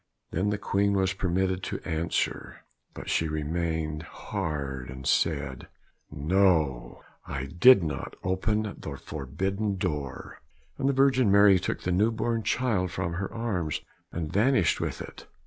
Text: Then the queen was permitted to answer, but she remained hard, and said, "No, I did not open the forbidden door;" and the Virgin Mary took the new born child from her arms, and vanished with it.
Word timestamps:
Then 0.31 0.49
the 0.49 0.57
queen 0.57 0.93
was 0.93 1.13
permitted 1.13 1.61
to 1.61 1.79
answer, 1.87 2.65
but 2.95 3.07
she 3.07 3.27
remained 3.27 4.01
hard, 4.01 4.89
and 4.89 5.05
said, 5.05 5.67
"No, 6.09 7.03
I 7.27 7.45
did 7.45 7.83
not 7.83 8.15
open 8.23 8.63
the 8.63 8.97
forbidden 8.97 9.77
door;" 9.77 10.41
and 10.79 10.89
the 10.89 10.93
Virgin 10.93 11.31
Mary 11.31 11.59
took 11.59 11.81
the 11.81 11.91
new 11.91 12.09
born 12.09 12.41
child 12.41 12.89
from 12.89 13.13
her 13.13 13.31
arms, 13.31 13.81
and 14.11 14.33
vanished 14.33 14.81
with 14.81 15.03
it. 15.03 15.27